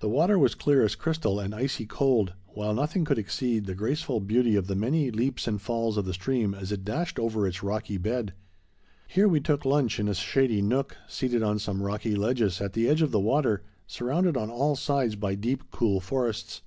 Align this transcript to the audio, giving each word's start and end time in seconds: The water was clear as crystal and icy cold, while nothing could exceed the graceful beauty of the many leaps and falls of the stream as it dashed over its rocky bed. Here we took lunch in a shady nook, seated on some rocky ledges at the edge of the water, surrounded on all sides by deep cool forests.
The 0.00 0.10
water 0.10 0.38
was 0.38 0.54
clear 0.54 0.82
as 0.84 0.94
crystal 0.94 1.40
and 1.40 1.54
icy 1.54 1.86
cold, 1.86 2.34
while 2.48 2.74
nothing 2.74 3.02
could 3.06 3.18
exceed 3.18 3.64
the 3.64 3.74
graceful 3.74 4.20
beauty 4.20 4.56
of 4.56 4.66
the 4.66 4.74
many 4.74 5.10
leaps 5.10 5.46
and 5.48 5.58
falls 5.58 5.96
of 5.96 6.04
the 6.04 6.12
stream 6.12 6.52
as 6.54 6.70
it 6.70 6.84
dashed 6.84 7.18
over 7.18 7.46
its 7.46 7.62
rocky 7.62 7.96
bed. 7.96 8.34
Here 9.08 9.26
we 9.26 9.40
took 9.40 9.64
lunch 9.64 9.98
in 9.98 10.06
a 10.06 10.12
shady 10.14 10.60
nook, 10.60 10.98
seated 11.08 11.42
on 11.42 11.58
some 11.58 11.82
rocky 11.82 12.14
ledges 12.14 12.60
at 12.60 12.74
the 12.74 12.90
edge 12.90 13.00
of 13.00 13.10
the 13.10 13.18
water, 13.20 13.62
surrounded 13.86 14.36
on 14.36 14.50
all 14.50 14.76
sides 14.76 15.16
by 15.16 15.34
deep 15.34 15.70
cool 15.70 15.98
forests. 15.98 16.60